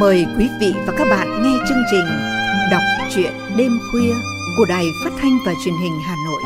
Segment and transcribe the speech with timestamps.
[0.00, 2.06] Mời quý vị và các bạn nghe chương trình
[2.70, 2.82] Đọc
[3.14, 4.14] truyện đêm khuya
[4.56, 6.42] của Đài Phát thanh và Truyền hình Hà Nội.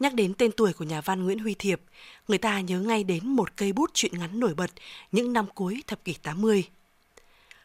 [0.00, 1.80] Nhắc đến tên tuổi của nhà văn Nguyễn Huy Thiệp,
[2.28, 4.70] người ta nhớ ngay đến một cây bút truyện ngắn nổi bật
[5.12, 6.64] những năm cuối thập kỷ 80.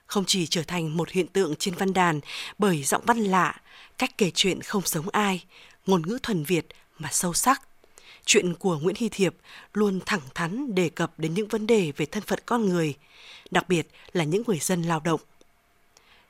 [0.05, 2.19] Không chỉ trở thành một hiện tượng trên văn đàn
[2.57, 3.61] bởi giọng văn lạ,
[3.97, 5.43] cách kể chuyện không giống ai,
[5.85, 6.67] ngôn ngữ thuần Việt
[6.99, 7.61] mà sâu sắc,
[8.25, 9.35] chuyện của Nguyễn Hy Thiệp
[9.73, 12.93] luôn thẳng thắn đề cập đến những vấn đề về thân phận con người,
[13.51, 15.21] đặc biệt là những người dân lao động.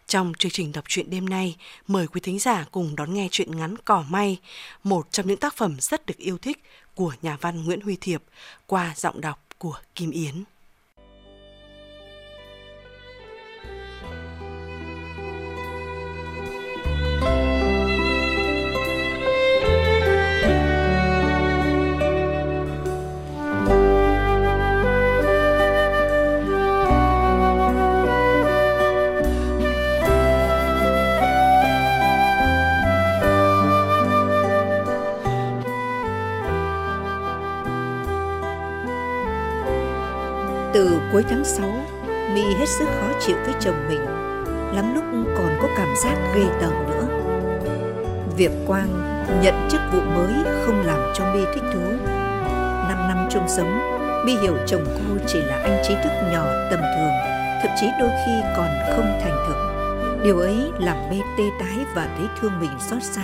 [0.08, 1.56] Trong chương trình đọc truyện đêm nay,
[1.88, 4.40] mời quý thính giả cùng đón nghe truyện ngắn Cỏ May,
[4.84, 6.64] một trong những tác phẩm rất được yêu thích
[6.96, 8.24] của nhà văn Nguyễn Huy Thiệp
[8.68, 10.44] qua giọng đọc của Kim Yến.
[41.14, 41.70] Cuối tháng 6,
[42.34, 44.06] My hết sức khó chịu với chồng mình,
[44.76, 45.04] lắm lúc
[45.38, 47.08] còn có cảm giác ghê tởm nữa.
[48.38, 48.88] Việc Quang
[49.44, 50.34] nhận chức vụ mới
[50.66, 51.80] không làm cho My thích thú.
[52.90, 53.80] Năm năm chung sống,
[54.26, 57.14] My hiểu chồng cô chỉ là anh trí thức nhỏ tầm thường,
[57.62, 59.58] thậm chí đôi khi còn không thành thực.
[60.24, 63.24] Điều ấy làm mê tê tái và thấy thương mình xót xa.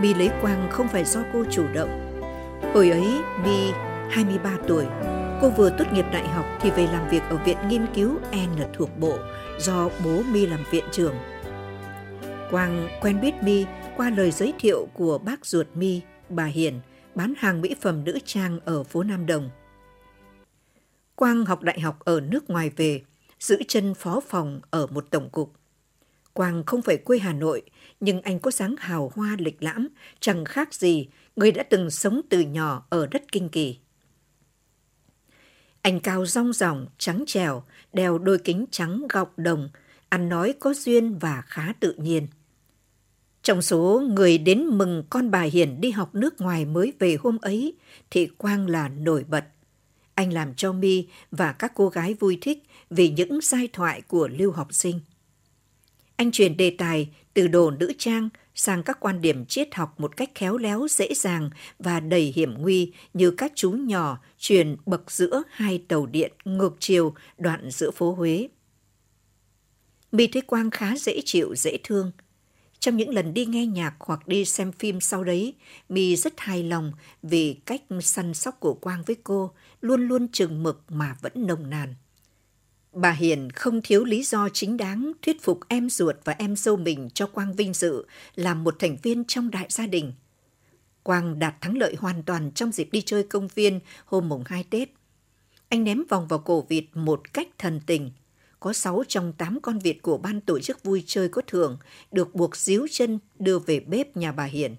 [0.00, 2.20] My lấy Quang không phải do cô chủ động.
[2.74, 3.72] Hồi ấy, My
[4.10, 4.84] 23 tuổi,
[5.42, 8.72] Cô vừa tốt nghiệp đại học thì về làm việc ở Viện Nghiên cứu N
[8.74, 9.18] thuộc Bộ
[9.58, 11.14] do bố My làm viện trưởng.
[12.50, 13.64] Quang quen biết My
[13.96, 16.80] qua lời giới thiệu của bác ruột My, bà Hiền,
[17.14, 19.50] bán hàng mỹ phẩm nữ trang ở phố Nam Đồng.
[21.14, 23.02] Quang học đại học ở nước ngoài về,
[23.40, 25.52] giữ chân phó phòng ở một tổng cục.
[26.32, 27.62] Quang không phải quê Hà Nội,
[28.00, 29.88] nhưng anh có dáng hào hoa lịch lãm,
[30.20, 33.78] chẳng khác gì người đã từng sống từ nhỏ ở đất Kinh Kỳ.
[35.82, 37.62] Anh cao rong ròng, trắng trèo,
[37.92, 39.68] đeo đôi kính trắng gọc đồng,
[40.08, 42.26] ăn nói có duyên và khá tự nhiên.
[43.42, 47.38] Trong số người đến mừng con bà Hiền đi học nước ngoài mới về hôm
[47.42, 47.74] ấy
[48.10, 49.44] thì Quang là nổi bật.
[50.14, 54.28] Anh làm cho Mi và các cô gái vui thích vì những giai thoại của
[54.28, 55.00] lưu học sinh.
[56.16, 60.16] Anh truyền đề tài từ đồ nữ trang sang các quan điểm triết học một
[60.16, 65.10] cách khéo léo, dễ dàng và đầy hiểm nguy như các chú nhỏ truyền bậc
[65.10, 68.48] giữa hai tàu điện ngược chiều đoạn giữa phố Huế.
[70.12, 72.12] Mi thấy Quang khá dễ chịu, dễ thương.
[72.78, 75.54] Trong những lần đi nghe nhạc hoặc đi xem phim sau đấy,
[75.88, 76.92] Mi rất hài lòng
[77.22, 81.70] vì cách săn sóc của Quang với cô luôn luôn chừng mực mà vẫn nồng
[81.70, 81.94] nàn.
[82.92, 86.76] Bà Hiền không thiếu lý do chính đáng thuyết phục em ruột và em dâu
[86.76, 88.04] mình cho Quang vinh dự
[88.34, 90.12] làm một thành viên trong đại gia đình.
[91.02, 94.64] Quang đạt thắng lợi hoàn toàn trong dịp đi chơi công viên hôm mùng 2
[94.70, 94.88] Tết.
[95.68, 98.10] Anh ném vòng vào cổ vịt một cách thần tình.
[98.60, 101.78] Có 6 trong 8 con vịt của ban tổ chức vui chơi có thưởng
[102.10, 104.76] được buộc díu chân đưa về bếp nhà bà Hiền.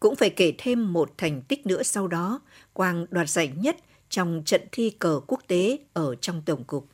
[0.00, 2.40] Cũng phải kể thêm một thành tích nữa sau đó,
[2.72, 3.76] Quang đoạt giải nhất
[4.08, 6.91] trong trận thi cờ quốc tế ở trong Tổng cục.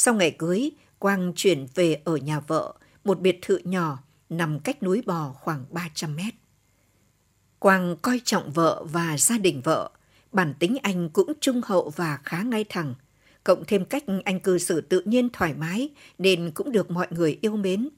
[0.00, 3.98] Sau ngày cưới, Quang chuyển về ở nhà vợ, một biệt thự nhỏ
[4.28, 6.34] nằm cách núi bò khoảng 300 mét.
[7.58, 9.90] Quang coi trọng vợ và gia đình vợ.
[10.32, 12.94] Bản tính anh cũng trung hậu và khá ngay thẳng.
[13.44, 17.38] Cộng thêm cách anh cư xử tự nhiên thoải mái nên cũng được mọi người
[17.40, 17.88] yêu mến.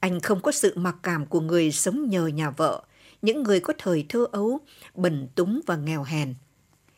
[0.00, 2.82] Anh không có sự mặc cảm của người sống nhờ nhà vợ,
[3.22, 4.60] những người có thời thơ ấu,
[4.94, 6.34] bần túng và nghèo hèn.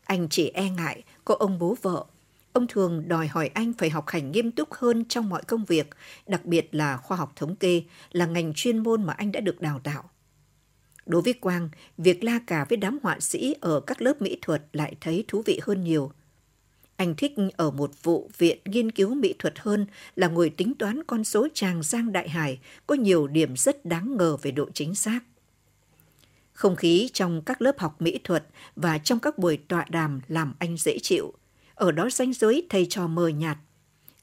[0.05, 2.05] Anh chỉ e ngại có ông bố vợ
[2.53, 5.91] Ông thường đòi hỏi anh phải học hành nghiêm túc hơn trong mọi công việc,
[6.27, 9.61] đặc biệt là khoa học thống kê, là ngành chuyên môn mà anh đã được
[9.61, 10.11] đào tạo.
[11.07, 11.69] Đối với Quang,
[11.99, 15.43] việc la cà với đám họa sĩ ở các lớp mỹ thuật lại thấy thú
[15.47, 16.13] vị hơn nhiều.
[16.97, 19.87] Anh thích ở một vụ viện nghiên cứu mỹ thuật hơn
[20.17, 24.17] là ngồi tính toán con số tràng Giang Đại Hải có nhiều điểm rất đáng
[24.17, 25.21] ngờ về độ chính xác.
[26.53, 28.47] Không khí trong các lớp học mỹ thuật
[28.77, 31.33] và trong các buổi tọa đàm làm anh dễ chịu–
[31.75, 33.59] ở đó ranh giới thầy trò mờ nhạt.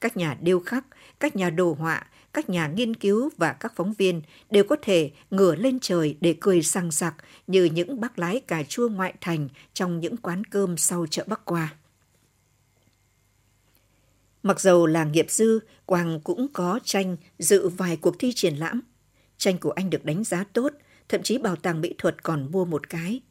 [0.01, 0.85] Các nhà điêu khắc,
[1.19, 5.11] các nhà đồ họa, các nhà nghiên cứu và các phóng viên đều có thể
[5.31, 7.15] ngửa lên trời để cười sang sặc
[7.47, 11.45] như những bác lái cà chua ngoại thành trong những quán cơm sau chợ Bắc
[11.45, 11.73] qua.
[14.43, 18.81] Mặc dầu là nghiệp dư, Quang cũng có tranh dự vài cuộc thi triển lãm.
[19.37, 20.73] Tranh của anh được đánh giá tốt,
[21.09, 23.21] thậm chí bảo tàng mỹ thuật còn mua một cái.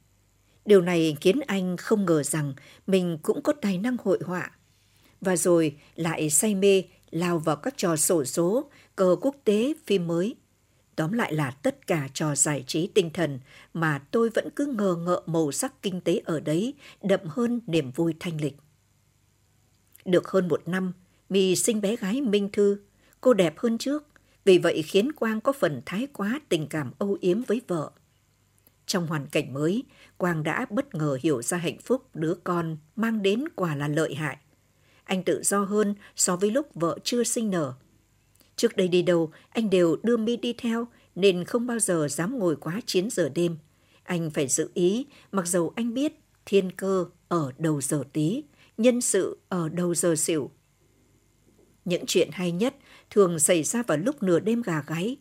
[0.68, 2.54] Điều này khiến anh không ngờ rằng
[2.86, 4.50] mình cũng có tài năng hội họa.
[5.20, 10.06] Và rồi lại say mê lao vào các trò sổ số, cờ quốc tế, phim
[10.06, 10.36] mới.
[10.96, 13.40] Tóm lại là tất cả trò giải trí tinh thần
[13.74, 17.90] mà tôi vẫn cứ ngờ ngợ màu sắc kinh tế ở đấy đậm hơn niềm
[17.90, 18.56] vui thanh lịch.
[20.04, 20.92] Được hơn một năm,
[21.28, 22.78] My sinh bé gái Minh Thư.
[23.20, 24.04] Cô đẹp hơn trước,
[24.44, 27.90] vì vậy khiến Quang có phần thái quá tình cảm âu yếm với vợ.
[28.86, 29.84] Trong hoàn cảnh mới,
[30.18, 34.14] Quang đã bất ngờ hiểu ra hạnh phúc đứa con mang đến quả là lợi
[34.14, 34.36] hại.
[35.04, 37.74] Anh tự do hơn so với lúc vợ chưa sinh nở.
[38.56, 42.38] Trước đây đi đâu, anh đều đưa mi đi theo nên không bao giờ dám
[42.38, 43.56] ngồi quá 9 giờ đêm.
[44.02, 46.12] Anh phải giữ ý, mặc dầu anh biết
[46.46, 48.44] thiên cơ ở đầu giờ tí,
[48.78, 50.50] nhân sự ở đầu giờ xỉu.
[51.84, 52.76] Những chuyện hay nhất
[53.10, 55.16] thường xảy ra vào lúc nửa đêm gà gáy.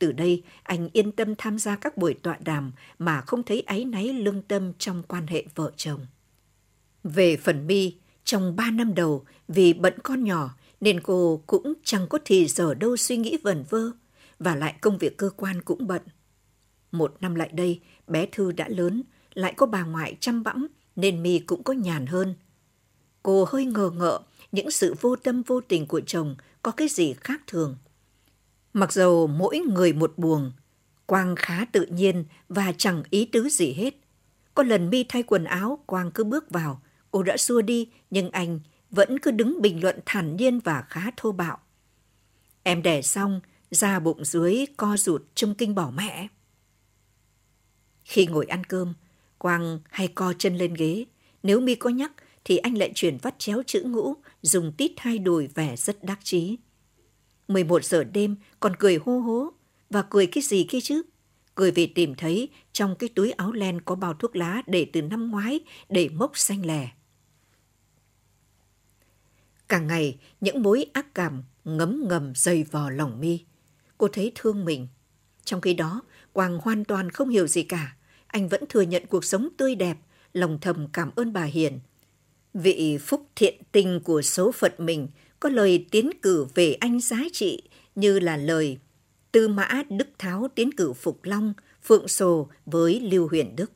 [0.00, 3.84] Từ đây, anh yên tâm tham gia các buổi tọa đàm mà không thấy áy
[3.84, 6.06] náy lương tâm trong quan hệ vợ chồng.
[7.04, 7.94] Về phần mi,
[8.24, 12.74] trong ba năm đầu, vì bận con nhỏ nên cô cũng chẳng có thì giờ
[12.74, 13.90] đâu suy nghĩ vẩn vơ,
[14.38, 16.02] và lại công việc cơ quan cũng bận.
[16.92, 19.02] Một năm lại đây, bé Thư đã lớn,
[19.34, 20.66] lại có bà ngoại chăm bẵm
[20.96, 22.34] nên mi cũng có nhàn hơn.
[23.22, 24.20] Cô hơi ngờ ngợ
[24.52, 27.76] những sự vô tâm vô tình của chồng có cái gì khác thường.
[28.72, 30.52] Mặc dầu mỗi người một buồng,
[31.06, 33.94] Quang khá tự nhiên và chẳng ý tứ gì hết.
[34.54, 38.30] Có lần mi thay quần áo, Quang cứ bước vào, cô đã xua đi, nhưng
[38.30, 41.58] anh vẫn cứ đứng bình luận thản nhiên và khá thô bạo.
[42.62, 43.40] Em đẻ xong,
[43.70, 46.28] da bụng dưới co rụt trông kinh bỏ mẹ.
[48.04, 48.94] Khi ngồi ăn cơm,
[49.38, 51.04] Quang hay co chân lên ghế.
[51.42, 52.12] Nếu mi có nhắc
[52.44, 56.18] thì anh lại chuyển vắt chéo chữ ngũ, dùng tít hai đùi vẻ rất đắc
[56.22, 56.56] chí.
[57.52, 59.52] 11 giờ đêm còn cười hô hố.
[59.90, 61.02] Và cười cái gì kia chứ?
[61.54, 65.02] Cười vì tìm thấy trong cái túi áo len có bao thuốc lá để từ
[65.02, 66.90] năm ngoái để mốc xanh lẻ.
[69.68, 73.44] Càng ngày, những mối ác cảm ngấm ngầm dày vò lòng mi.
[73.98, 74.88] Cô thấy thương mình.
[75.44, 76.02] Trong khi đó,
[76.32, 77.96] Quang hoàn toàn không hiểu gì cả.
[78.26, 79.96] Anh vẫn thừa nhận cuộc sống tươi đẹp,
[80.32, 81.80] lòng thầm cảm ơn bà Hiền.
[82.54, 85.08] Vị phúc thiện tình của số phận mình
[85.40, 87.62] có lời tiến cử về anh giá trị
[87.94, 88.78] như là lời
[89.32, 91.52] Tư Mã Đức Tháo tiến cử Phục Long,
[91.82, 93.72] Phượng Sồ với Lưu Huyền Đức.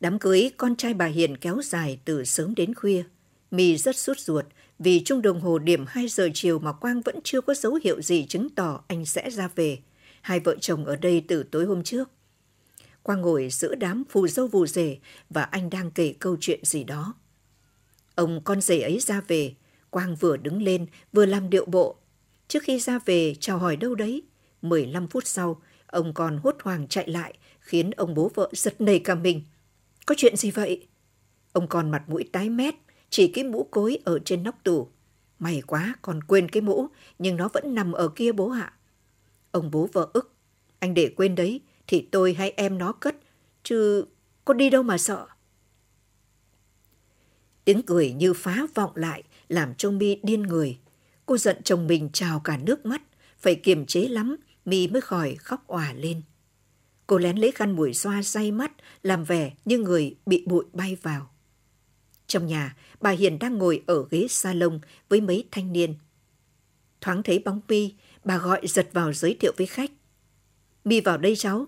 [0.00, 3.02] Đám cưới con trai bà Hiền kéo dài từ sớm đến khuya.
[3.50, 4.44] mì rất sốt ruột
[4.78, 8.02] vì chung đồng hồ điểm 2 giờ chiều mà Quang vẫn chưa có dấu hiệu
[8.02, 9.78] gì chứng tỏ anh sẽ ra về.
[10.20, 12.10] Hai vợ chồng ở đây từ tối hôm trước.
[13.02, 14.98] Quang ngồi giữa đám phù dâu vù rể
[15.30, 17.14] và anh đang kể câu chuyện gì đó.
[18.14, 19.54] Ông con rể ấy ra về,
[19.92, 21.96] Quang vừa đứng lên vừa làm điệu bộ.
[22.48, 24.22] Trước khi ra về chào hỏi đâu đấy,
[24.62, 28.98] 15 phút sau, ông còn hốt hoảng chạy lại, khiến ông bố vợ giật nảy
[28.98, 29.42] cả mình.
[30.06, 30.86] Có chuyện gì vậy?
[31.52, 32.74] Ông còn mặt mũi tái mét,
[33.10, 34.88] chỉ cái mũ cối ở trên nóc tủ.
[35.38, 36.86] May quá, còn quên cái mũ,
[37.18, 38.72] nhưng nó vẫn nằm ở kia bố ạ.
[39.50, 40.34] Ông bố vợ ức.
[40.78, 43.16] Anh để quên đấy, thì tôi hay em nó cất,
[43.62, 44.04] chứ
[44.44, 45.26] có đi đâu mà sợ.
[47.64, 50.78] Tiếng cười như phá vọng lại, làm cho mi điên người.
[51.26, 53.02] Cô giận chồng mình trào cả nước mắt,
[53.38, 56.22] phải kiềm chế lắm, mi mới khỏi khóc òa lên.
[57.06, 58.72] Cô lén lấy khăn bụi xoa say mắt,
[59.02, 61.30] làm vẻ như người bị bụi bay vào.
[62.26, 65.94] Trong nhà, bà Hiền đang ngồi ở ghế salon với mấy thanh niên.
[67.00, 69.90] Thoáng thấy bóng mi, bà gọi giật vào giới thiệu với khách.
[70.84, 71.66] Mi vào đây cháu.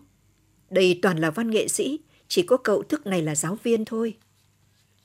[0.71, 4.17] Đây toàn là văn nghệ sĩ, chỉ có cậu thức này là giáo viên thôi.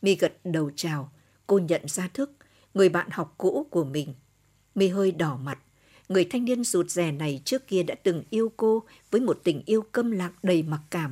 [0.02, 1.12] Mi gật đầu chào,
[1.48, 2.32] cô nhận ra thức,
[2.74, 4.14] người bạn học cũ của mình.
[4.76, 5.60] Mi hơi đỏ mặt,
[6.10, 9.62] người thanh niên rụt rè này trước kia đã từng yêu cô với một tình
[9.66, 11.12] yêu câm lặng đầy mặc cảm.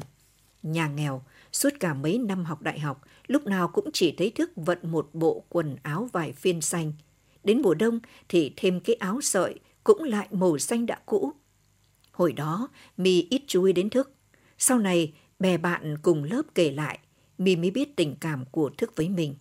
[0.63, 4.51] Nhà nghèo, suốt cả mấy năm học đại học, lúc nào cũng chỉ thấy thức
[4.55, 6.93] vận một bộ quần áo vải phiên xanh.
[7.43, 7.99] Đến mùa đông
[8.29, 11.31] thì thêm cái áo sợi cũng lại màu xanh đã cũ.
[12.11, 14.11] Hồi đó, Mi ít chú ý đến thức.
[14.57, 16.99] Sau này, bè bạn cùng lớp kể lại,
[17.37, 19.35] Mi mới biết tình cảm của thức với mình.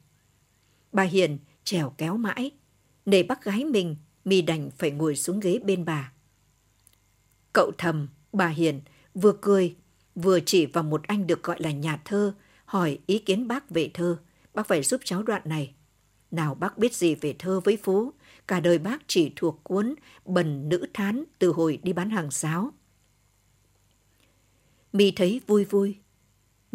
[0.92, 2.50] Bà Hiền trèo kéo mãi.
[3.06, 6.12] Để bác gái mình, Mi đành phải ngồi xuống ghế bên bà.
[7.52, 8.80] Cậu thầm, bà Hiền,
[9.14, 9.76] vừa cười,
[10.14, 13.90] vừa chỉ vào một anh được gọi là nhà thơ, hỏi ý kiến bác về
[13.94, 14.18] thơ.
[14.54, 15.74] Bác phải giúp cháu đoạn này.
[16.30, 18.12] Nào bác biết gì về thơ với Phú,
[18.48, 19.94] cả đời bác chỉ thuộc cuốn
[20.24, 22.70] Bần Nữ Thán từ hồi đi bán hàng sáo.
[24.92, 25.96] Mi thấy vui vui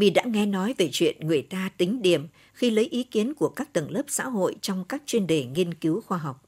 [0.02, 3.50] vì đã nghe nói về chuyện người ta tính điểm khi lấy ý kiến của
[3.50, 6.44] các tầng lớp xã hội trong các chuyên đề nghiên cứu khoa học.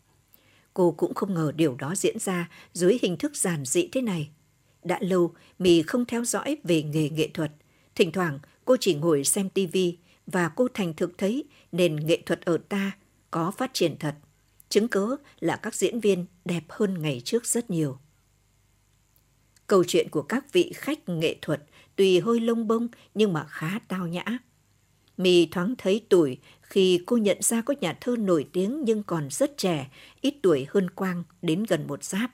[0.73, 4.29] Cô cũng không ngờ điều đó diễn ra dưới hình thức giản dị thế này.
[4.83, 7.51] Đã lâu, mì không theo dõi về nghề nghệ thuật.
[7.95, 12.41] Thỉnh thoảng, cô chỉ ngồi xem tivi và cô thành thực thấy nền nghệ thuật
[12.41, 12.91] ở ta
[13.31, 14.15] có phát triển thật.
[14.69, 17.97] Chứng cớ là các diễn viên đẹp hơn ngày trước rất nhiều.
[19.67, 21.63] Câu chuyện của các vị khách nghệ thuật
[21.95, 24.23] tuy hơi lông bông nhưng mà khá tao nhã.
[25.17, 29.27] Mì thoáng thấy tuổi khi cô nhận ra có nhà thơ nổi tiếng nhưng còn
[29.31, 32.31] rất trẻ, ít tuổi hơn Quang đến gần một giáp.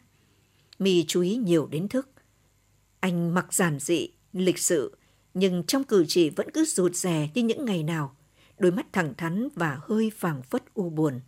[0.79, 2.09] Mì chú ý nhiều đến thức.
[2.99, 4.97] Anh mặc giản dị, lịch sự,
[5.33, 8.15] nhưng trong cử chỉ vẫn cứ rụt rè như những ngày nào,
[8.59, 11.19] đôi mắt thẳng thắn và hơi phảng phất u buồn.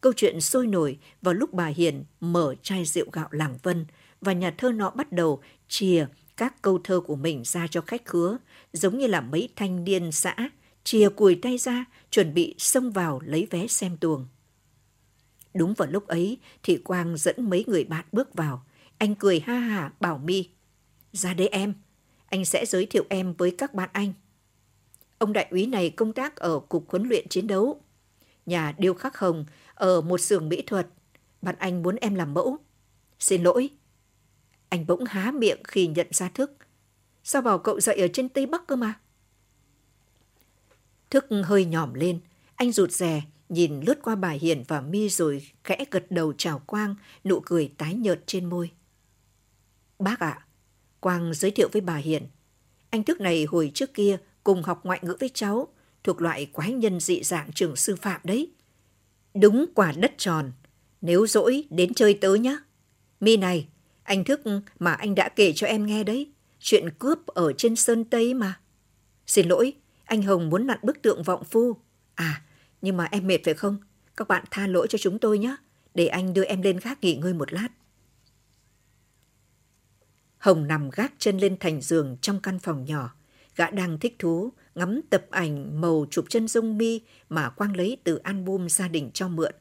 [0.00, 3.86] Câu chuyện sôi nổi vào lúc bà Hiền mở chai rượu gạo làng Vân
[4.20, 8.04] và nhà thơ nọ bắt đầu chìa các câu thơ của mình ra cho khách
[8.04, 8.38] khứa,
[8.72, 10.36] giống như là mấy thanh niên xã
[10.84, 14.26] chia cùi tay ra chuẩn bị xông vào lấy vé xem tuồng.
[15.54, 18.64] Đúng vào lúc ấy thì Quang dẫn mấy người bạn bước vào.
[18.98, 20.48] Anh cười ha hà bảo mi
[21.12, 21.74] Ra đây em,
[22.26, 24.12] anh sẽ giới thiệu em với các bạn anh.
[25.18, 27.80] Ông đại úy này công tác ở Cục Huấn luyện Chiến đấu.
[28.46, 30.86] Nhà điêu khắc hồng ở một xưởng mỹ thuật.
[31.42, 32.58] Bạn anh muốn em làm mẫu.
[33.18, 33.70] Xin lỗi.
[34.74, 36.52] Anh bỗng há miệng khi nhận ra thức.
[37.24, 39.00] Sao bảo cậu dậy ở trên Tây Bắc cơ mà?
[41.10, 42.20] Thức hơi nhỏm lên.
[42.54, 46.62] Anh rụt rè, nhìn lướt qua bà Hiền và mi rồi khẽ gật đầu chào
[46.66, 48.70] Quang, nụ cười tái nhợt trên môi.
[49.98, 50.46] Bác ạ, à,
[51.00, 52.26] Quang giới thiệu với bà Hiền.
[52.90, 55.68] Anh Thức này hồi trước kia cùng học ngoại ngữ với cháu,
[56.04, 58.52] thuộc loại quái nhân dị dạng trường sư phạm đấy.
[59.34, 60.52] Đúng quả đất tròn,
[61.00, 62.56] nếu dỗi đến chơi tớ nhá.
[63.20, 63.68] Mi này,
[64.04, 64.40] anh Thức
[64.78, 68.60] mà anh đã kể cho em nghe đấy, chuyện cướp ở trên Sơn Tây mà.
[69.26, 69.72] Xin lỗi,
[70.04, 71.76] anh Hồng muốn nặn bức tượng vọng phu.
[72.14, 72.42] À,
[72.82, 73.78] nhưng mà em mệt phải không?
[74.16, 75.56] Các bạn tha lỗi cho chúng tôi nhé,
[75.94, 77.68] để anh đưa em lên gác nghỉ ngơi một lát.
[80.38, 83.14] Hồng nằm gác chân lên thành giường trong căn phòng nhỏ.
[83.56, 87.96] Gã đang thích thú, ngắm tập ảnh màu chụp chân dung mi mà Quang lấy
[88.04, 89.52] từ album gia đình cho mượn.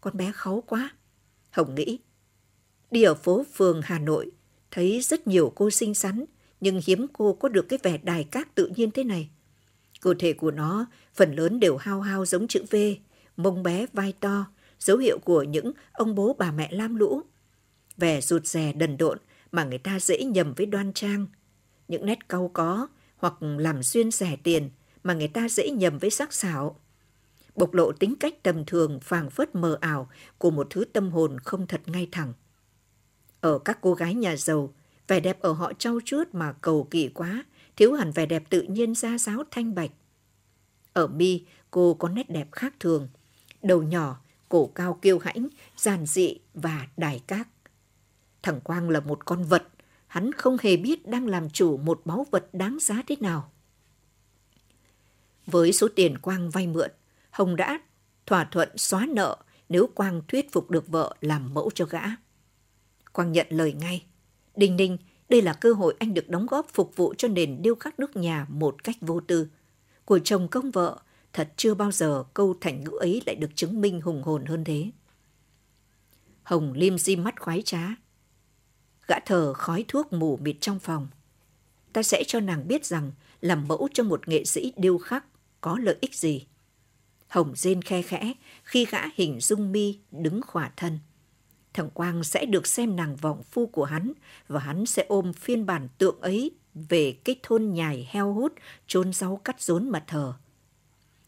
[0.00, 0.90] Con bé kháu quá.
[1.50, 1.98] Hồng nghĩ.
[2.94, 4.30] Đi ở phố phường Hà Nội,
[4.70, 6.24] thấy rất nhiều cô xinh xắn,
[6.60, 9.28] nhưng hiếm cô có được cái vẻ đài cát tự nhiên thế này.
[10.00, 12.76] Cơ thể của nó phần lớn đều hao hao giống chữ V,
[13.36, 14.46] mông bé vai to,
[14.78, 17.20] dấu hiệu của những ông bố bà mẹ lam lũ.
[17.96, 19.18] Vẻ rụt rè đần độn
[19.52, 21.26] mà người ta dễ nhầm với đoan trang.
[21.88, 24.70] Những nét cau có hoặc làm xuyên rẻ tiền
[25.04, 26.80] mà người ta dễ nhầm với sắc sảo.
[27.54, 30.08] Bộc lộ tính cách tầm thường phàng phất mờ ảo
[30.38, 32.32] của một thứ tâm hồn không thật ngay thẳng.
[33.44, 34.74] Ở các cô gái nhà giàu,
[35.08, 37.44] vẻ đẹp ở họ trau chuốt mà cầu kỳ quá,
[37.76, 39.90] thiếu hẳn vẻ đẹp tự nhiên da giáo thanh bạch.
[40.92, 43.08] Ở mi, cô có nét đẹp khác thường.
[43.62, 47.48] Đầu nhỏ, cổ cao kiêu hãnh, giản dị và đài các.
[48.42, 49.68] Thằng Quang là một con vật,
[50.06, 53.50] hắn không hề biết đang làm chủ một báu vật đáng giá thế nào.
[55.46, 56.90] Với số tiền Quang vay mượn,
[57.30, 57.80] Hồng đã
[58.26, 59.36] thỏa thuận xóa nợ
[59.68, 62.02] nếu Quang thuyết phục được vợ làm mẫu cho gã.
[63.14, 64.04] Quang nhận lời ngay.
[64.56, 67.74] Đinh ninh, đây là cơ hội anh được đóng góp phục vụ cho nền điêu
[67.74, 69.48] khắc nước nhà một cách vô tư.
[70.04, 70.98] Của chồng công vợ,
[71.32, 74.64] thật chưa bao giờ câu thành ngữ ấy lại được chứng minh hùng hồn hơn
[74.64, 74.90] thế.
[76.42, 77.88] Hồng liêm di mắt khoái trá.
[79.06, 81.08] Gã thờ khói thuốc mù mịt trong phòng.
[81.92, 85.24] Ta sẽ cho nàng biết rằng làm mẫu cho một nghệ sĩ điêu khắc
[85.60, 86.46] có lợi ích gì.
[87.28, 88.32] Hồng rên khe khẽ
[88.64, 90.98] khi gã hình dung mi đứng khỏa thân
[91.74, 94.12] thằng Quang sẽ được xem nàng vọng phu của hắn
[94.48, 98.52] và hắn sẽ ôm phiên bản tượng ấy về cái thôn nhài heo hút
[98.86, 100.34] chôn rau cắt rốn mà thờ.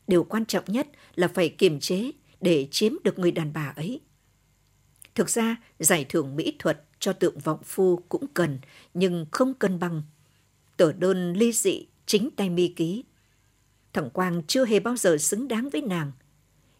[0.07, 2.11] Điều quan trọng nhất là phải kiềm chế
[2.41, 4.01] để chiếm được người đàn bà ấy.
[5.15, 8.59] Thực ra, giải thưởng mỹ thuật cho tượng vọng phu cũng cần,
[8.95, 10.03] nhưng không cân bằng.
[10.77, 13.05] Tờ đơn ly dị chính tay mi ký.
[13.93, 16.13] Thằng Quang chưa hề bao giờ xứng đáng với nàng–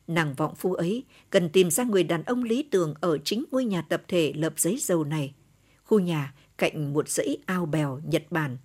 [0.07, 3.65] Nàng vọng phu ấy cần tìm ra người đàn ông lý tưởng ở chính ngôi
[3.65, 5.35] nhà tập thể lập giấy dầu này.
[5.85, 8.59] Khu nhà cạnh một dãy ao bèo Nhật Bản,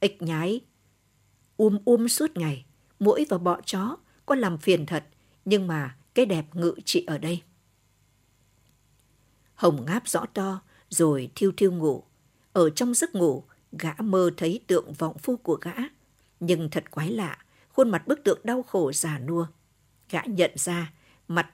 [0.00, 0.60] ếch nhái,
[1.56, 2.64] um um suốt ngày,
[2.98, 5.04] mũi và bọ chó có làm phiền thật,
[5.44, 7.42] nhưng mà cái đẹp ngự trị ở đây.
[9.54, 12.04] Hồng ngáp rõ to, rồi thiêu thiêu ngủ.
[12.52, 15.72] Ở trong giấc ngủ, gã mơ thấy tượng vọng phu của gã.
[16.40, 17.38] Nhưng thật quái lạ,
[17.68, 19.46] khuôn mặt bức tượng đau khổ già nua.
[20.10, 20.92] Gã nhận ra
[21.28, 21.50] mặt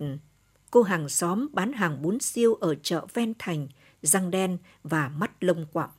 [0.71, 3.69] cô hàng xóm bán hàng bún siêu ở chợ ven thành,
[4.03, 5.91] răng đen và mắt lông quặm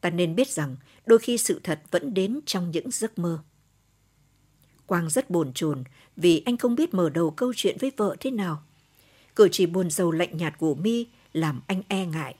[0.00, 3.42] Ta nên biết rằng đôi khi sự thật vẫn đến trong những giấc mơ.
[4.86, 5.84] Quang rất bồn chồn
[6.16, 8.62] vì anh không biết mở đầu câu chuyện với vợ thế nào.
[9.36, 12.34] Cử chỉ buồn rầu lạnh nhạt của mi làm anh e ngại.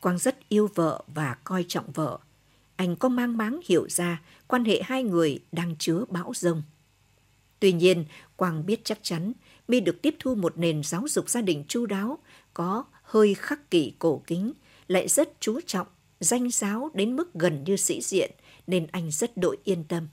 [0.00, 2.18] Quang rất yêu vợ và coi trọng vợ.
[2.76, 6.62] anh có mang máng hiểu ra quan hệ hai người đang chứa bão rông.
[7.60, 8.04] Tuy nhiên,
[8.36, 9.32] Quang biết chắc chắn
[9.68, 12.18] My được tiếp thu một nền giáo dục gia đình chu đáo,
[12.54, 14.52] có hơi khắc kỷ cổ kính,
[14.88, 15.86] lại rất chú trọng,
[16.20, 18.30] danh giáo đến mức gần như sĩ diện,
[18.66, 20.08] nên anh rất đội yên tâm.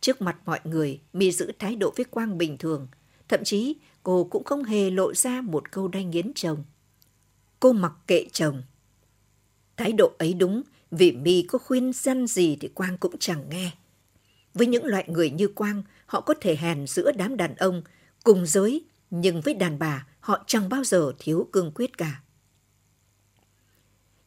[0.00, 2.88] Trước mặt mọi người, My giữ thái độ với Quang bình thường.
[3.28, 6.64] Thậm chí, cô cũng không hề lộ ra một câu đanh nghiến chồng.
[7.60, 8.62] Cô mặc kệ chồng.
[9.76, 13.70] Thái độ ấy đúng, vì My có khuyên dân gì thì Quang cũng chẳng nghe.
[14.54, 17.82] Với những loại người như Quang, họ có thể hèn giữa đám đàn ông,
[18.24, 22.22] cùng giới, nhưng với đàn bà, họ chẳng bao giờ thiếu cương quyết cả.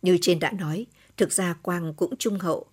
[0.02, 0.86] Như trên đã nói,
[1.18, 2.66] thực ra Quang cũng trung hậu.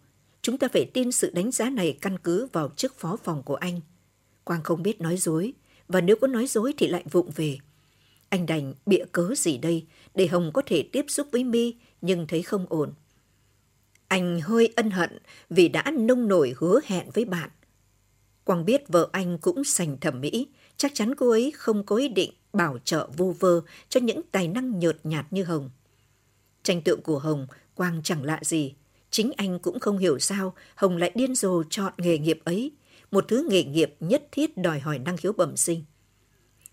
[0.43, 3.55] Chúng ta phải tin sự đánh giá này căn cứ vào chức phó phòng của
[3.55, 3.81] anh.
[4.45, 5.53] Quang không biết nói dối,
[5.89, 7.59] và nếu có nói dối thì lại vụng về.
[8.29, 12.27] Anh đành bịa cớ gì đây để Hồng có thể tiếp xúc với mi nhưng
[12.27, 12.93] thấy không ổn.
[14.15, 15.19] Anh hơi ân hận
[15.51, 17.51] vì đã nông nổi hứa hẹn với bạn.
[18.45, 22.09] Quang biết vợ anh cũng sành thẩm mỹ, chắc chắn cô ấy không có ý
[22.09, 25.71] định bảo trợ vô vơ cho những tài năng nhợt nhạt như Hồng.
[26.63, 28.75] Tranh tượng của Hồng, Quang chẳng lạ gì.
[29.11, 32.73] Chính anh cũng không hiểu sao Hồng lại điên rồ chọn nghề nghiệp ấy,
[33.11, 35.85] một thứ nghề nghiệp nhất thiết đòi hỏi năng khiếu bẩm sinh.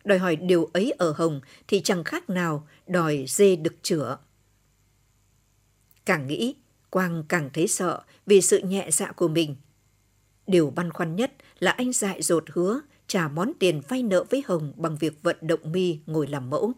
[0.04, 4.18] Đòi hỏi điều ấy ở Hồng thì chẳng khác nào đòi dê đực chữa.
[6.06, 6.56] Càng nghĩ,
[6.92, 9.56] Quang càng thấy sợ vì sự nhẹ dạ của mình.
[10.48, 14.44] Điều băn khoăn nhất là anh dại dột hứa trả món tiền vay nợ với
[14.46, 16.74] Hồng bằng việc vận động mi ngồi làm mẫu.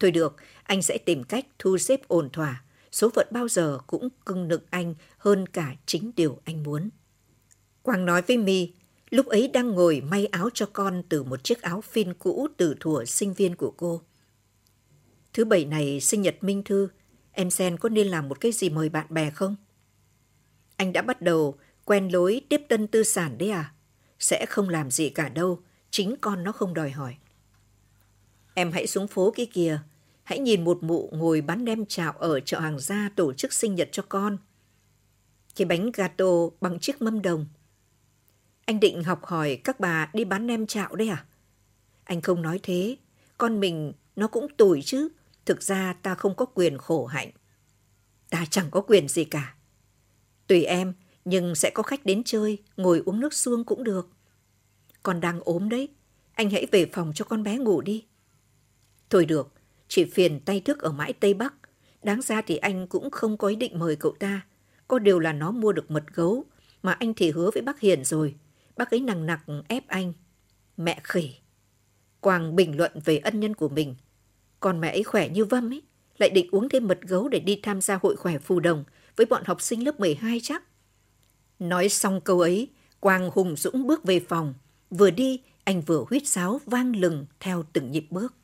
[0.00, 2.64] Thôi được, anh sẽ tìm cách thu xếp ổn thỏa.
[2.92, 6.90] Số phận bao giờ cũng cưng nựng anh hơn cả chính điều anh muốn.
[7.82, 8.72] Quang nói với mi
[9.10, 12.74] lúc ấy đang ngồi may áo cho con từ một chiếc áo phin cũ từ
[12.80, 14.02] thuở sinh viên của cô.
[15.32, 16.88] Thứ bảy này sinh nhật Minh Thư,
[17.40, 19.56] em Sen có nên làm một cái gì mời bạn bè không?
[20.76, 21.54] Anh đã bắt đầu
[21.84, 23.72] quen lối tiếp tân tư sản đấy à?
[24.18, 27.16] Sẽ không làm gì cả đâu, chính con nó không đòi hỏi.
[28.54, 29.80] Em hãy xuống phố kia kìa,
[30.22, 33.74] hãy nhìn một mụ ngồi bán đem chạo ở chợ hàng gia tổ chức sinh
[33.74, 34.38] nhật cho con.
[35.56, 37.46] Cái bánh gato bằng chiếc mâm đồng.
[38.64, 41.24] Anh định học hỏi các bà đi bán nem chạo đấy à?
[42.04, 42.96] Anh không nói thế,
[43.38, 45.08] con mình nó cũng tuổi chứ.
[45.46, 47.30] Thực ra ta không có quyền khổ hạnh.
[48.30, 49.54] Ta chẳng có quyền gì cả.
[50.46, 54.08] Tùy em, nhưng sẽ có khách đến chơi, ngồi uống nước suông cũng được.
[55.02, 55.88] Con đang ốm đấy,
[56.32, 58.04] anh hãy về phòng cho con bé ngủ đi.
[59.10, 59.52] Thôi được,
[59.88, 61.54] chỉ phiền tay thức ở mãi Tây Bắc.
[62.02, 64.46] Đáng ra thì anh cũng không có ý định mời cậu ta.
[64.88, 66.44] Có điều là nó mua được mật gấu,
[66.82, 68.34] mà anh thì hứa với bác Hiền rồi.
[68.76, 70.12] Bác ấy nằng nặc ép anh.
[70.76, 71.34] Mẹ khỉ.
[72.20, 73.94] Quang bình luận về ân nhân của mình.
[74.60, 75.82] Còn mẹ ấy khỏe như vâm ấy,
[76.18, 78.84] lại định uống thêm mật gấu để đi tham gia hội khỏe phù đồng
[79.16, 80.62] với bọn học sinh lớp 12 chắc.
[81.58, 82.68] Nói xong câu ấy,
[83.00, 84.54] Quang hùng dũng bước về phòng.
[84.90, 88.34] Vừa đi, anh vừa huýt sáo vang lừng theo từng nhịp bước.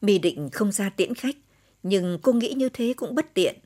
[0.00, 1.36] My định không ra tiễn khách,
[1.82, 3.58] nhưng cô nghĩ như thế cũng bất tiện.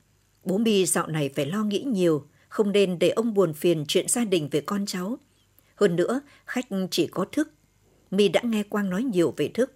[0.43, 4.07] Bố My dạo này phải lo nghĩ nhiều, không nên để ông buồn phiền chuyện
[4.07, 5.17] gia đình về con cháu.
[5.75, 7.51] Hơn nữa, khách chỉ có thức.
[8.11, 9.75] My đã nghe Quang nói nhiều về thức.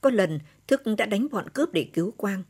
[0.00, 2.42] Có lần, thức đã đánh bọn cướp để cứu Quang.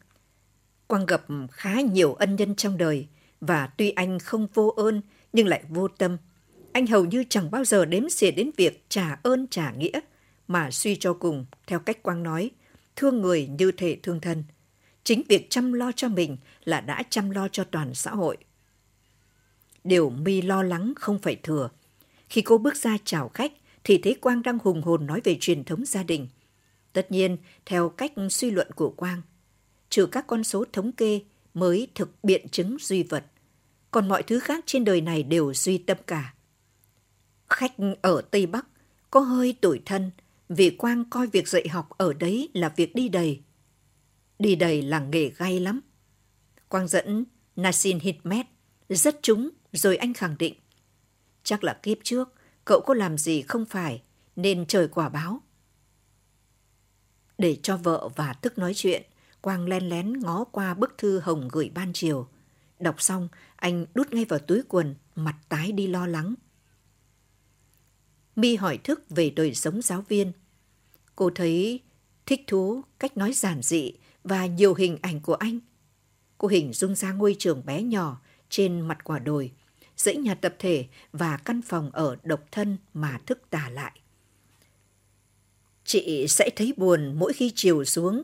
[0.86, 3.06] Quang gặp khá nhiều ân nhân trong đời,
[3.40, 5.02] và tuy anh không vô ơn,
[5.32, 6.16] nhưng lại vô tâm.
[6.72, 10.00] Anh hầu như chẳng bao giờ đếm xỉa đến việc trả ơn trả nghĩa,
[10.48, 12.50] mà suy cho cùng, theo cách Quang nói,
[12.96, 14.44] thương người như thể thương thân.
[15.04, 18.36] Chính việc chăm lo cho mình là đã chăm lo cho toàn xã hội.
[19.84, 21.70] Điều mi lo lắng không phải thừa.
[22.28, 23.52] Khi cô bước ra chào khách
[23.84, 26.28] thì thấy Quang đang hùng hồn nói về truyền thống gia đình.
[26.98, 29.22] Tất nhiên, theo cách suy luận của Quang,
[29.90, 31.20] trừ các con số thống kê
[31.54, 33.24] mới thực biện chứng duy vật,
[33.90, 36.34] còn mọi thứ khác trên đời này đều duy tâm cả.
[37.48, 38.66] Khách ở Tây Bắc
[39.10, 40.10] có hơi tuổi thân
[40.48, 43.40] vì Quang coi việc dạy học ở đấy là việc đi đầy.
[44.38, 45.80] Đi đầy là nghề gay lắm.
[46.68, 47.24] Quang dẫn
[47.56, 48.46] Nassim Hikmet
[48.88, 50.54] rất trúng rồi anh khẳng định.
[51.42, 52.28] Chắc là kiếp trước
[52.64, 54.02] cậu có làm gì không phải
[54.36, 55.42] nên trời quả báo.
[57.38, 59.02] Để cho vợ và thức nói chuyện,
[59.40, 62.28] Quang len lén ngó qua bức thư Hồng gửi ban chiều.
[62.80, 66.34] Đọc xong, anh đút ngay vào túi quần, mặt tái đi lo lắng.
[68.36, 70.32] Mi hỏi thức về đời sống giáo viên.
[71.16, 71.80] Cô thấy
[72.26, 73.92] thích thú cách nói giản dị
[74.24, 75.58] và nhiều hình ảnh của anh.
[76.38, 79.52] Cô hình dung ra ngôi trường bé nhỏ trên mặt quả đồi,
[79.96, 84.00] dãy nhà tập thể và căn phòng ở độc thân mà thức tả lại.
[85.88, 88.22] Chị sẽ thấy buồn mỗi khi chiều xuống,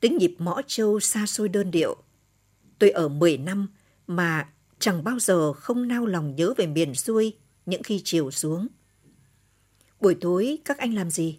[0.00, 1.96] tiếng nhịp mõ trâu xa xôi đơn điệu.
[2.78, 3.68] Tôi ở 10 năm
[4.06, 7.32] mà chẳng bao giờ không nao lòng nhớ về miền xuôi
[7.66, 8.66] những khi chiều xuống.
[10.00, 11.38] Buổi tối các anh làm gì?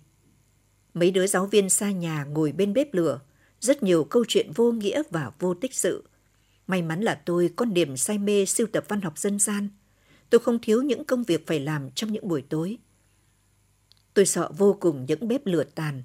[0.93, 3.19] Mấy đứa giáo viên xa nhà ngồi bên bếp lửa,
[3.59, 6.03] rất nhiều câu chuyện vô nghĩa và vô tích sự.
[6.67, 9.69] May mắn là tôi có niềm say mê sưu tập văn học dân gian.
[10.29, 12.77] Tôi không thiếu những công việc phải làm trong những buổi tối.
[14.19, 16.03] Tôi sợ vô cùng những bếp lửa tàn,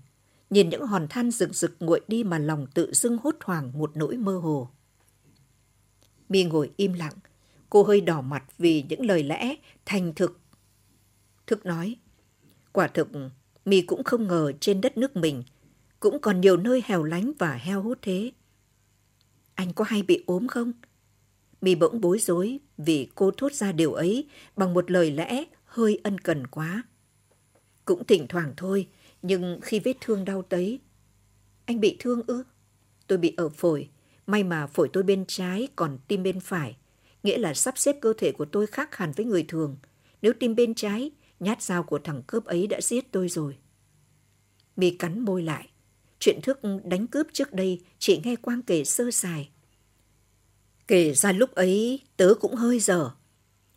[0.50, 3.96] nhìn những hòn than rực rực nguội đi mà lòng tự dưng hốt hoảng một
[3.96, 4.68] nỗi mơ hồ.
[6.29, 7.12] Mi ngồi im lặng,
[7.70, 10.40] cô hơi đỏ mặt vì những lời lẽ thành thực.
[11.46, 11.96] Thức nói,
[12.72, 13.09] quả thực
[13.64, 15.42] Mi cũng không ngờ trên đất nước mình
[16.00, 18.33] cũng còn nhiều nơi hẻo lánh và heo hút thế.
[19.55, 20.72] Anh có hay bị ốm không?
[21.61, 26.00] Mi bỗng bối rối vì cô thốt ra điều ấy bằng một lời lẽ hơi
[26.03, 26.83] ân cần quá.
[27.85, 28.88] Cũng thỉnh thoảng thôi,
[29.23, 30.81] nhưng khi vết thương đau tấy.
[31.64, 32.44] Anh bị thương ư?
[33.07, 33.88] Tôi bị ở phổi.
[34.27, 36.77] May mà phổi tôi bên trái còn tim bên phải.
[37.23, 39.77] Nghĩa là sắp xếp cơ thể của tôi khác hẳn với người thường.
[40.23, 43.57] Nếu tim bên trái, nhát dao của thằng cướp ấy đã giết tôi rồi.
[44.77, 45.68] Mi cắn môi lại.
[46.18, 49.51] Chuyện thức đánh cướp trước đây chỉ nghe Quang kể sơ sài.
[50.87, 53.11] Kể ra lúc ấy tớ cũng hơi dở.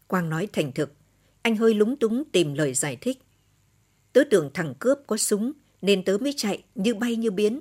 [0.08, 0.94] Quang nói thành thực.
[1.42, 3.20] Anh hơi lúng túng tìm lời giải thích.
[4.18, 5.52] Tớ tưởng thằng cướp có súng
[5.82, 7.60] nên tớ mới chạy như bay như biến.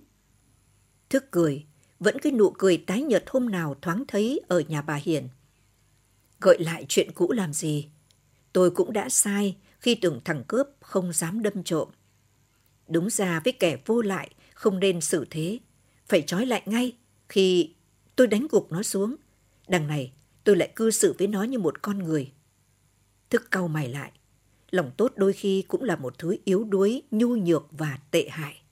[1.11, 1.65] Thức cười,
[2.01, 5.29] vẫn cái nụ cười tái nhợt hôm nào thoáng thấy ở nhà bà Hiền.
[6.41, 7.89] Gợi lại chuyện cũ làm gì?
[8.53, 11.89] Tôi cũng đã sai khi tưởng thằng cướp không dám đâm trộm.
[12.89, 15.59] Đúng ra với kẻ vô lại không nên xử thế.
[16.07, 16.93] Phải trói lại ngay
[17.29, 17.75] khi
[18.17, 19.17] tôi đánh gục nó xuống.
[19.69, 20.13] Đằng này
[20.45, 22.33] tôi lại cư xử với nó như một con người.
[23.31, 24.13] Thức cau mày lại.
[24.77, 28.63] Lòng tốt đôi khi cũng là một thứ yếu đuối, nhu nhược và tệ hại.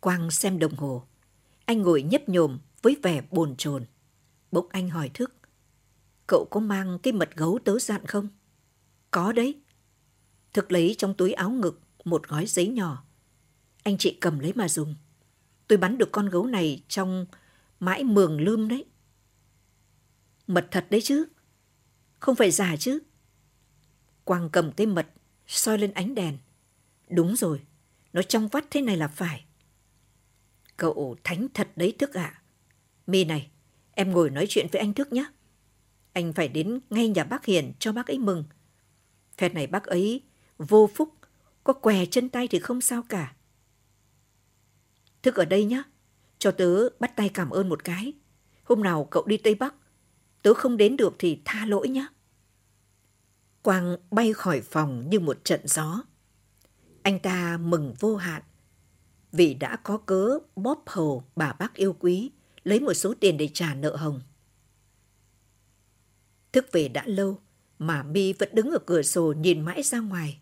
[0.00, 1.06] Quang xem đồng hồ.
[1.64, 3.84] Anh ngồi nhấp nhồm với vẻ bồn chồn.
[4.52, 5.34] Bỗng anh hỏi thức.
[6.26, 8.28] Cậu có mang cái mật gấu tớ dặn không?
[9.10, 9.60] Có đấy.
[10.52, 13.04] Thực lấy trong túi áo ngực một gói giấy nhỏ.
[13.82, 14.94] Anh chị cầm lấy mà dùng.
[15.68, 17.26] Tôi bắn được con gấu này trong
[17.80, 18.84] mãi mường lươm đấy.
[20.46, 21.24] Mật thật đấy chứ.
[22.18, 22.98] Không phải giả chứ.
[24.24, 25.06] Quang cầm cái mật,
[25.46, 26.38] soi lên ánh đèn.
[27.08, 27.60] Đúng rồi,
[28.12, 29.44] nó trong vắt thế này là phải.
[30.76, 32.22] Cậu thánh thật đấy Thức ạ.
[32.22, 32.42] À.
[33.06, 33.50] Mi này,
[33.90, 35.24] em ngồi nói chuyện với anh Thức nhé.
[36.12, 38.44] Anh phải đến ngay nhà bác Hiền cho bác ấy mừng.
[39.38, 40.22] Phép này bác ấy
[40.58, 41.14] vô phúc,
[41.64, 43.34] có què chân tay thì không sao cả.
[45.22, 45.82] Thức ở đây nhé,
[46.38, 48.12] cho tớ bắt tay cảm ơn một cái.
[48.64, 49.74] Hôm nào cậu đi Tây Bắc,
[50.46, 52.06] tớ không đến được thì tha lỗi nhé.
[53.62, 56.02] Quang bay khỏi phòng như một trận gió.
[57.02, 58.42] Anh ta mừng vô hạn
[59.32, 62.30] vì đã có cớ bóp hầu bà bác yêu quý,
[62.64, 64.20] lấy một số tiền để trả nợ hồng.
[66.52, 67.40] Thức về đã lâu,
[67.78, 70.40] mà Mi vẫn đứng ở cửa sổ nhìn mãi ra ngoài.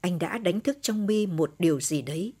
[0.00, 2.34] Anh đã đánh thức trong Mi một điều gì đấy,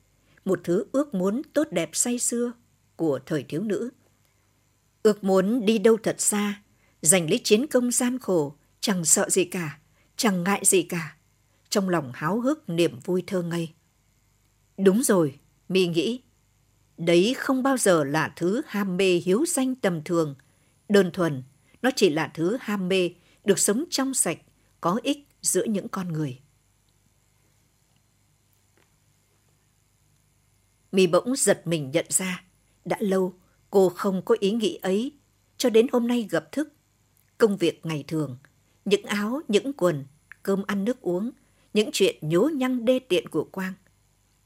[0.44, 2.52] một thứ ước muốn tốt đẹp say xưa
[2.96, 3.90] của thời thiếu nữ.
[5.02, 6.62] Ước muốn đi đâu thật xa,
[7.02, 9.78] giành lấy chiến công gian khổ, chẳng sợ gì cả,
[10.16, 11.16] chẳng ngại gì cả.
[11.68, 13.72] Trong lòng háo hức niềm vui thơ ngây.
[14.76, 16.20] Đúng rồi, mi nghĩ.
[16.96, 20.34] Đấy không bao giờ là thứ ham mê hiếu danh tầm thường,
[20.88, 21.42] đơn thuần.
[21.82, 23.10] Nó chỉ là thứ ham mê
[23.44, 24.38] được sống trong sạch,
[24.80, 26.40] có ích giữa những con người.
[30.92, 32.44] Mi bỗng giật mình nhận ra,
[32.84, 33.39] đã lâu
[33.70, 35.12] cô không có ý nghĩ ấy,
[35.56, 36.72] cho đến hôm nay gặp thức.
[37.38, 38.38] Công việc ngày thường,
[38.84, 40.04] những áo, những quần,
[40.42, 41.30] cơm ăn nước uống,
[41.74, 43.72] những chuyện nhố nhăng đê tiện của Quang.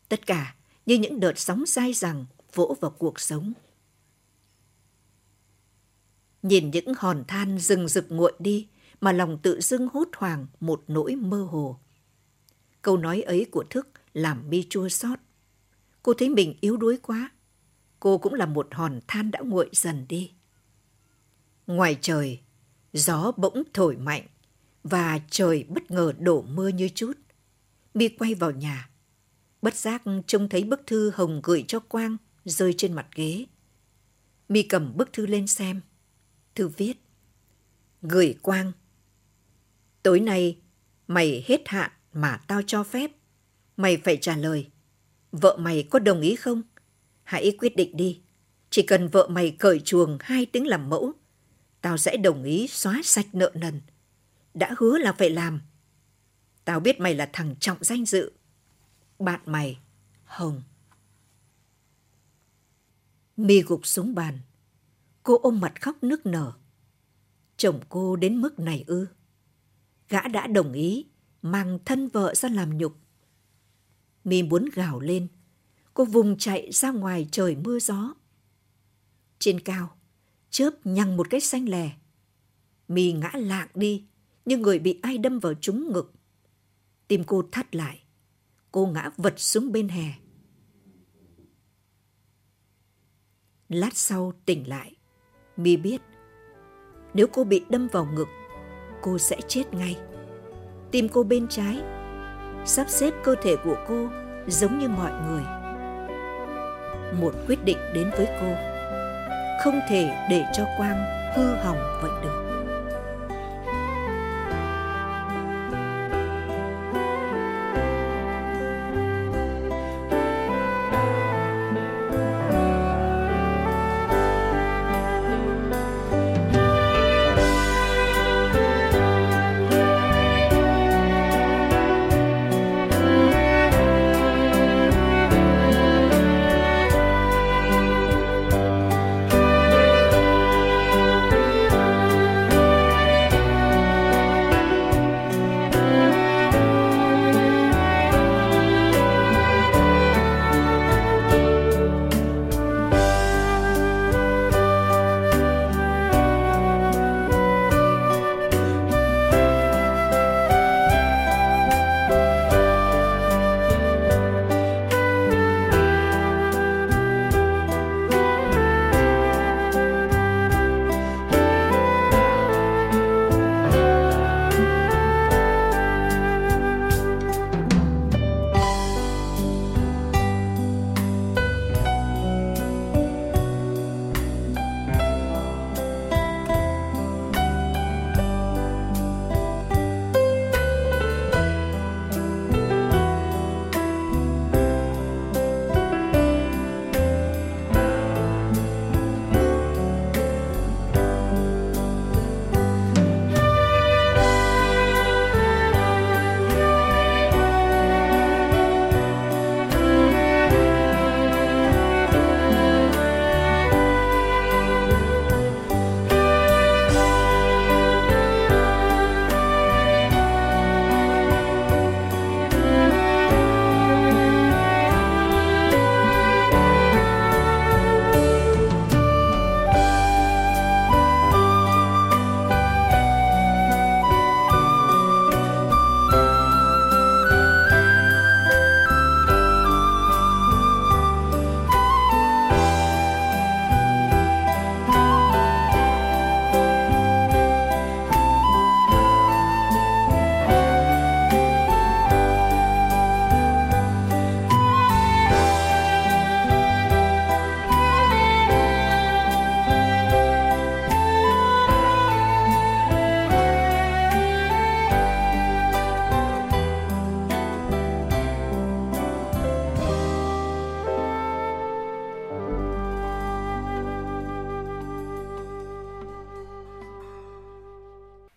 [0.08, 0.54] Tất cả
[0.86, 3.52] như những đợt sóng dai dẳng vỗ vào cuộc sống.
[6.42, 8.68] Nhìn những hòn than rừng rực nguội đi
[9.00, 11.78] mà lòng tự dưng hốt hoảng một nỗi mơ hồ.
[12.82, 15.18] Câu nói ấy của Thức làm mi chua xót.
[16.02, 17.30] Cô thấy mình yếu đuối quá.
[18.04, 20.32] Cô cũng là một hòn than đã nguội dần đi.
[21.66, 22.40] Ngoài trời,
[22.92, 24.26] gió bỗng thổi mạnh
[24.82, 27.12] và trời bất ngờ đổ mưa như chút.
[27.94, 28.90] Mi quay vào nhà.
[29.62, 33.46] Bất giác trông thấy bức thư Hồng gửi cho Quang rơi trên mặt ghế.
[34.48, 35.80] Mi cầm bức thư lên xem.
[36.54, 36.94] Thư viết.
[38.02, 38.72] Gửi Quang.
[40.02, 40.58] Tối nay,
[41.08, 43.10] mày hết hạn mà tao cho phép.
[43.76, 44.70] Mày phải trả lời.
[45.32, 46.62] Vợ mày có đồng ý không?
[47.24, 48.20] Hãy quyết định đi.
[48.70, 51.12] Chỉ cần vợ mày cởi chuồng hai tiếng làm mẫu,
[51.80, 53.80] tao sẽ đồng ý xóa sạch nợ nần
[54.54, 55.60] đã hứa là phải làm.
[56.64, 58.32] Tao biết mày là thằng trọng danh dự.
[59.18, 59.78] Bạn mày,
[60.24, 60.62] Hồng.
[63.36, 64.38] Mi gục xuống bàn,
[65.22, 66.52] Cô ôm mặt khóc nức nở.
[67.56, 69.06] Chồng cô đến mức này ư?
[70.08, 71.06] Gã đã đồng ý
[71.42, 72.96] mang thân vợ ra làm nhục.
[74.24, 75.28] Mi muốn gào lên.
[75.94, 78.14] Cô vùng chạy ra ngoài trời mưa gió.
[79.38, 79.96] Trên cao,
[80.50, 81.90] chớp nhằng một cái xanh lè.
[82.88, 84.04] mì ngã lạc đi,
[84.44, 86.12] như người bị ai đâm vào trúng ngực.
[87.08, 88.02] Tim cô thắt lại.
[88.72, 90.14] Cô ngã vật xuống bên hè.
[93.68, 94.96] Lát sau tỉnh lại,
[95.56, 96.00] mì biết
[97.14, 98.28] nếu cô bị đâm vào ngực,
[99.02, 99.96] cô sẽ chết ngay.
[100.90, 101.80] Tim cô bên trái,
[102.66, 104.08] sắp xếp cơ thể của cô
[104.46, 105.63] giống như mọi người.
[107.12, 108.54] Một quyết định đến với cô,
[109.64, 111.04] không thể để cho Quang
[111.36, 112.43] hư hỏng vậy được.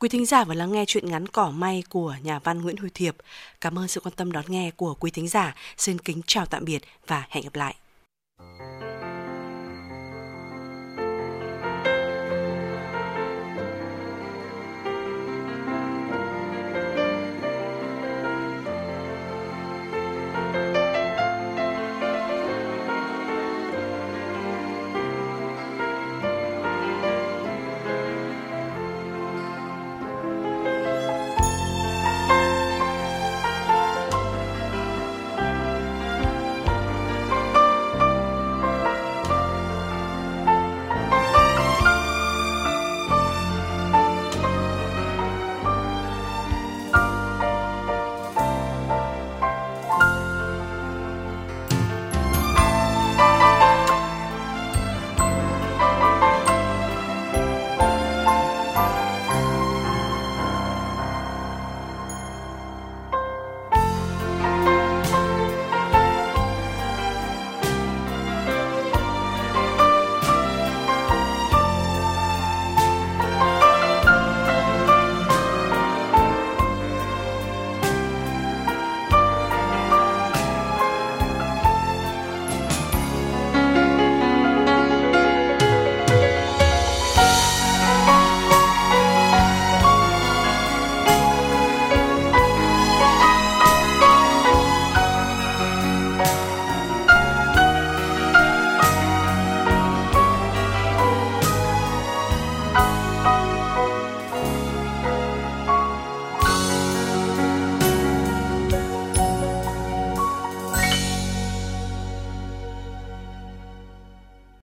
[0.08, 2.90] Quý thính giả vừa lắng nghe chuyện ngắn cỏ may của nhà văn Nguyễn Huy
[2.94, 3.16] Thiệp.
[3.62, 5.56] Cảm ơn sự quan tâm đón nghe của quý thính giả.
[5.78, 7.76] Xin kính chào tạm biệt và hẹn gặp lại.